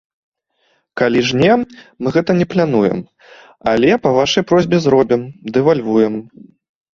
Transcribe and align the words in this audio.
Калі 1.01 1.19
ж 1.31 1.35
не, 1.41 1.51
мы 2.05 2.13
гэта 2.15 2.31
не 2.39 2.47
плануем, 2.53 2.99
але 3.73 3.91
па 4.07 4.15
вашай 4.17 4.43
просьбе 4.53 4.77
зробім, 4.87 5.21
дэвальвуем. 5.59 6.13